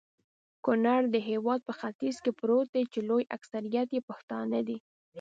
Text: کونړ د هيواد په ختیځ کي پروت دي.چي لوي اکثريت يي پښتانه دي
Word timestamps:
کونړ 0.65 1.01
د 1.11 1.15
هيواد 1.29 1.59
په 1.67 1.73
ختیځ 1.79 2.15
کي 2.23 2.31
پروت 2.39 2.67
دي.چي 2.75 2.99
لوي 3.09 3.23
اکثريت 3.37 3.89
يي 3.95 4.01
پښتانه 4.09 4.59
دي 4.67 4.77